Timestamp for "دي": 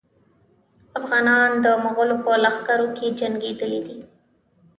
3.87-3.99